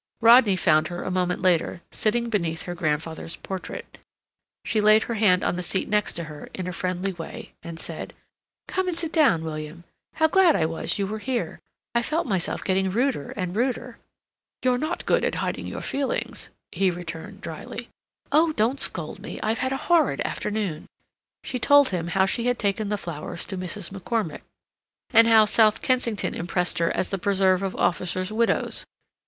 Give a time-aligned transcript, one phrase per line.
[0.19, 3.99] Rodney found her a moment later sitting beneath her grandfather's portrait.
[4.65, 8.15] She laid her hand on the seat next her in a friendly way, and said:
[8.67, 9.83] "Come and sit down, William.
[10.13, 11.59] How glad I was you were here!
[11.93, 13.99] I felt myself getting ruder and ruder."
[14.65, 17.89] "You are not good at hiding your feelings," he returned dryly.
[18.31, 20.87] "Oh, don't scold me—I've had a horrid afternoon."
[21.43, 23.91] She told him how she had taken the flowers to Mrs.
[23.91, 24.41] McCormick,
[25.13, 28.87] and how South Kensington impressed her as the preserve of officers' widows.